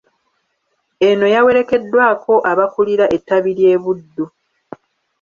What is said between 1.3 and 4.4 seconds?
yawerekeddwako abakulira ettabi ly’e Buddu.